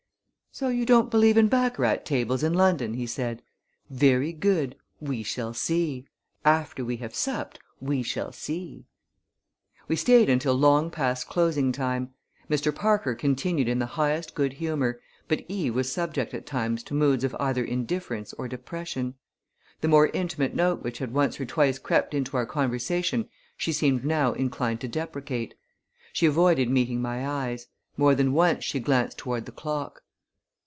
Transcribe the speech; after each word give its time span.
"So 0.53 0.67
you 0.67 0.85
don't 0.85 1.09
believe 1.09 1.37
in 1.37 1.47
baccarat 1.47 2.03
tables 2.03 2.43
in 2.43 2.53
London!" 2.53 2.95
he 2.95 3.07
said. 3.07 3.41
"Very 3.89 4.33
good! 4.33 4.75
We 4.99 5.23
shall 5.23 5.53
see. 5.53 6.07
After 6.43 6.83
we 6.83 6.97
have 6.97 7.15
supped 7.15 7.57
we 7.79 8.03
shall 8.03 8.33
see!" 8.33 8.83
We 9.87 9.95
stayed 9.95 10.29
until 10.29 10.53
long 10.53 10.91
past 10.91 11.27
closing 11.29 11.71
time. 11.71 12.13
Mr. 12.49 12.75
Parker 12.75 13.15
continued 13.15 13.69
in 13.69 13.79
the 13.79 13.85
highest 13.95 14.35
good 14.35 14.51
humor, 14.51 14.99
but 15.29 15.45
Eve 15.47 15.73
was 15.73 15.89
subject 15.89 16.33
at 16.33 16.45
times 16.45 16.83
to 16.83 16.93
moods 16.93 17.23
of 17.23 17.33
either 17.39 17.63
indifference 17.63 18.33
or 18.33 18.49
depression. 18.49 19.15
The 19.79 19.87
more 19.87 20.07
intimate 20.07 20.53
note 20.53 20.83
which 20.83 20.97
had 20.97 21.13
once 21.13 21.39
or 21.39 21.45
twice 21.45 21.79
crept 21.79 22.13
into 22.13 22.35
our 22.35 22.45
conversation 22.45 23.29
she 23.55 23.71
seemed 23.71 24.03
now 24.03 24.33
inclined 24.33 24.81
to 24.81 24.89
deprecate. 24.89 25.53
She 26.11 26.25
avoided 26.25 26.69
meeting 26.69 27.01
my 27.01 27.25
eyes. 27.25 27.67
More 27.95 28.15
than 28.15 28.33
once 28.33 28.65
she 28.65 28.81
glanced 28.81 29.17
toward 29.17 29.45
the 29.45 29.53
clock. 29.53 30.01